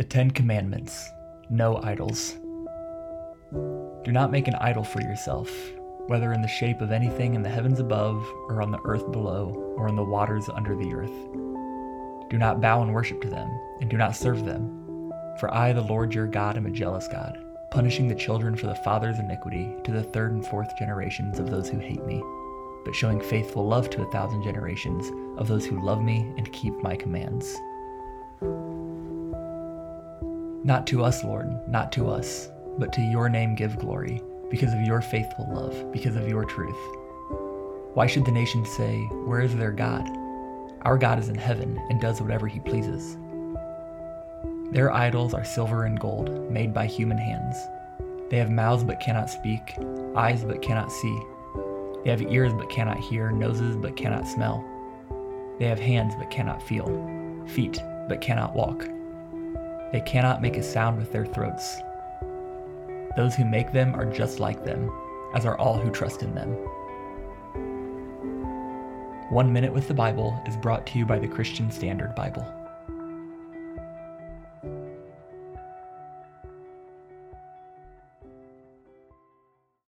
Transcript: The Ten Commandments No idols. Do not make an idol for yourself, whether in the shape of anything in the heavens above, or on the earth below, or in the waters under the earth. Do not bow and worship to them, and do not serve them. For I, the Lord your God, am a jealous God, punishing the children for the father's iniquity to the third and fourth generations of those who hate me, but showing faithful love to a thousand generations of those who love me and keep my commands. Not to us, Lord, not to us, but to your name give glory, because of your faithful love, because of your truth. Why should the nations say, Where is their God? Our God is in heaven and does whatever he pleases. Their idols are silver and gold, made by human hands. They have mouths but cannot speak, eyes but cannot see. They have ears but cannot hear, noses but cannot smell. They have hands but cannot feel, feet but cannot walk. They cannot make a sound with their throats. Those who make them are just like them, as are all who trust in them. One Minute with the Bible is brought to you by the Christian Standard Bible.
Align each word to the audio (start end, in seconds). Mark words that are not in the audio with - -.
The 0.00 0.06
Ten 0.06 0.30
Commandments 0.30 1.12
No 1.50 1.76
idols. 1.82 2.38
Do 3.52 4.12
not 4.12 4.30
make 4.30 4.48
an 4.48 4.54
idol 4.54 4.82
for 4.82 5.02
yourself, 5.02 5.50
whether 6.06 6.32
in 6.32 6.40
the 6.40 6.48
shape 6.48 6.80
of 6.80 6.90
anything 6.90 7.34
in 7.34 7.42
the 7.42 7.50
heavens 7.50 7.80
above, 7.80 8.26
or 8.48 8.62
on 8.62 8.70
the 8.70 8.80
earth 8.86 9.12
below, 9.12 9.74
or 9.76 9.88
in 9.88 9.96
the 9.96 10.02
waters 10.02 10.48
under 10.54 10.74
the 10.74 10.94
earth. 10.94 12.30
Do 12.30 12.38
not 12.38 12.62
bow 12.62 12.80
and 12.80 12.94
worship 12.94 13.20
to 13.20 13.28
them, 13.28 13.50
and 13.82 13.90
do 13.90 13.98
not 13.98 14.16
serve 14.16 14.46
them. 14.46 15.12
For 15.38 15.52
I, 15.52 15.74
the 15.74 15.82
Lord 15.82 16.14
your 16.14 16.26
God, 16.26 16.56
am 16.56 16.64
a 16.64 16.70
jealous 16.70 17.06
God, 17.06 17.36
punishing 17.70 18.08
the 18.08 18.14
children 18.14 18.56
for 18.56 18.68
the 18.68 18.76
father's 18.76 19.18
iniquity 19.18 19.76
to 19.84 19.92
the 19.92 20.02
third 20.02 20.32
and 20.32 20.46
fourth 20.46 20.78
generations 20.78 21.38
of 21.38 21.50
those 21.50 21.68
who 21.68 21.78
hate 21.78 22.06
me, 22.06 22.22
but 22.86 22.94
showing 22.94 23.20
faithful 23.20 23.68
love 23.68 23.90
to 23.90 24.00
a 24.00 24.10
thousand 24.10 24.44
generations 24.44 25.12
of 25.38 25.46
those 25.46 25.66
who 25.66 25.84
love 25.84 26.00
me 26.00 26.20
and 26.38 26.50
keep 26.54 26.72
my 26.82 26.96
commands. 26.96 27.54
Not 30.62 30.86
to 30.88 31.02
us, 31.02 31.24
Lord, 31.24 31.66
not 31.66 31.90
to 31.92 32.10
us, 32.10 32.50
but 32.76 32.92
to 32.92 33.00
your 33.00 33.30
name 33.30 33.54
give 33.54 33.78
glory, 33.78 34.22
because 34.50 34.74
of 34.74 34.82
your 34.82 35.00
faithful 35.00 35.48
love, 35.50 35.90
because 35.90 36.16
of 36.16 36.28
your 36.28 36.44
truth. 36.44 36.76
Why 37.94 38.06
should 38.06 38.26
the 38.26 38.32
nations 38.32 38.68
say, 38.76 38.94
Where 39.24 39.40
is 39.40 39.56
their 39.56 39.72
God? 39.72 40.06
Our 40.82 40.98
God 40.98 41.18
is 41.18 41.30
in 41.30 41.34
heaven 41.34 41.80
and 41.88 41.98
does 41.98 42.20
whatever 42.20 42.46
he 42.46 42.60
pleases. 42.60 43.16
Their 44.70 44.92
idols 44.92 45.32
are 45.32 45.44
silver 45.44 45.84
and 45.84 45.98
gold, 45.98 46.50
made 46.50 46.74
by 46.74 46.84
human 46.86 47.16
hands. 47.16 47.56
They 48.28 48.36
have 48.36 48.50
mouths 48.50 48.84
but 48.84 49.00
cannot 49.00 49.30
speak, 49.30 49.76
eyes 50.14 50.44
but 50.44 50.60
cannot 50.60 50.92
see. 50.92 51.22
They 52.04 52.10
have 52.10 52.22
ears 52.22 52.52
but 52.52 52.68
cannot 52.68 52.98
hear, 52.98 53.30
noses 53.30 53.76
but 53.76 53.96
cannot 53.96 54.28
smell. 54.28 54.62
They 55.58 55.66
have 55.66 55.80
hands 55.80 56.14
but 56.18 56.30
cannot 56.30 56.62
feel, 56.62 56.86
feet 57.46 57.82
but 58.08 58.20
cannot 58.20 58.54
walk. 58.54 58.86
They 59.92 60.00
cannot 60.00 60.42
make 60.42 60.56
a 60.56 60.62
sound 60.62 60.98
with 60.98 61.12
their 61.12 61.26
throats. 61.26 61.76
Those 63.16 63.34
who 63.34 63.44
make 63.44 63.72
them 63.72 63.94
are 63.94 64.06
just 64.06 64.38
like 64.38 64.64
them, 64.64 64.90
as 65.34 65.44
are 65.44 65.58
all 65.58 65.78
who 65.78 65.90
trust 65.90 66.22
in 66.22 66.34
them. 66.34 66.52
One 69.30 69.52
Minute 69.52 69.72
with 69.72 69.88
the 69.88 69.94
Bible 69.94 70.40
is 70.46 70.56
brought 70.56 70.86
to 70.88 70.98
you 70.98 71.06
by 71.06 71.18
the 71.18 71.28
Christian 71.28 71.70
Standard 71.70 72.14
Bible. 72.14 72.59